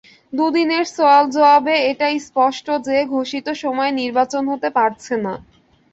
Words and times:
দুদিনের 0.33 0.85
সওয়াল 0.89 1.25
জবাবে 1.33 1.75
এটা 1.89 2.07
স্পষ্ট 2.27 2.67
যে 2.87 2.97
ঘোষিত 3.13 3.47
সময়ে 3.63 3.91
নির্বাচন 4.01 4.43
হতে 4.51 4.69
পারছে 4.77 5.13
না। 5.25 5.33